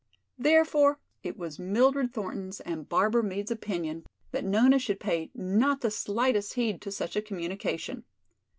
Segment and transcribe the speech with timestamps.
[0.39, 5.91] Therefore it was Mildred Thornton's and Barbara Meade's opinion that Nona should pay not the
[5.91, 8.03] slightest heed to such a communication.